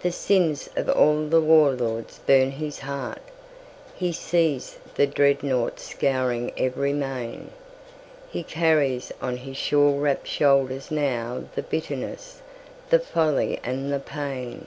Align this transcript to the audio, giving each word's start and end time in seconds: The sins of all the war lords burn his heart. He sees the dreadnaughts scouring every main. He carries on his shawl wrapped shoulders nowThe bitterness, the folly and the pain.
The 0.00 0.10
sins 0.10 0.70
of 0.74 0.88
all 0.88 1.26
the 1.26 1.38
war 1.38 1.72
lords 1.72 2.18
burn 2.26 2.52
his 2.52 2.78
heart. 2.78 3.20
He 3.94 4.10
sees 4.10 4.78
the 4.94 5.06
dreadnaughts 5.06 5.82
scouring 5.82 6.50
every 6.56 6.94
main. 6.94 7.50
He 8.30 8.42
carries 8.42 9.12
on 9.20 9.36
his 9.36 9.58
shawl 9.58 9.98
wrapped 9.98 10.28
shoulders 10.28 10.88
nowThe 10.88 11.68
bitterness, 11.68 12.40
the 12.88 13.00
folly 13.00 13.60
and 13.62 13.92
the 13.92 14.00
pain. 14.00 14.64